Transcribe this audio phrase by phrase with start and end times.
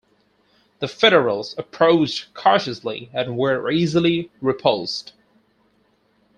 [0.79, 5.13] The Federals approached cautiously and were easily repulsed.